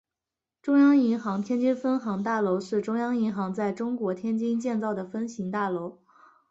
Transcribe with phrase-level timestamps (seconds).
[0.63, 5.99] 中央银行天津分行大楼是中央银行在中国天津建造的分行大楼。